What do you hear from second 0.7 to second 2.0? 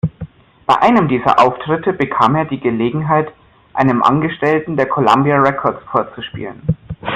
einem dieser Auftritte